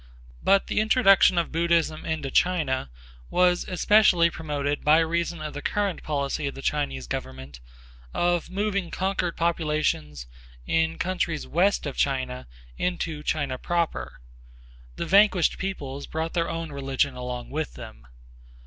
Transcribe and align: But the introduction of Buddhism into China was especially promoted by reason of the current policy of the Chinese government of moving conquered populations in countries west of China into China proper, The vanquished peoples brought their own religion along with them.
But 0.41 0.65
the 0.65 0.79
introduction 0.79 1.37
of 1.37 1.51
Buddhism 1.51 2.05
into 2.07 2.31
China 2.31 2.89
was 3.29 3.65
especially 3.67 4.31
promoted 4.31 4.83
by 4.83 4.97
reason 4.97 5.43
of 5.43 5.53
the 5.53 5.61
current 5.61 6.01
policy 6.01 6.47
of 6.47 6.55
the 6.55 6.63
Chinese 6.63 7.05
government 7.05 7.59
of 8.11 8.49
moving 8.49 8.89
conquered 8.89 9.37
populations 9.37 10.25
in 10.65 10.97
countries 10.97 11.45
west 11.45 11.85
of 11.85 11.97
China 11.97 12.47
into 12.79 13.21
China 13.21 13.59
proper, 13.59 14.19
The 14.95 15.05
vanquished 15.05 15.59
peoples 15.59 16.07
brought 16.07 16.33
their 16.33 16.49
own 16.49 16.71
religion 16.71 17.13
along 17.15 17.51
with 17.51 17.75
them. 17.75 18.07